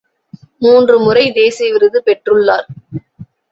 மூன்று 0.57 0.95
முறை 0.99 1.31
தேசிய 1.31 1.71
விருது 1.73 2.01
பெற்றுள்ளார். 2.05 2.67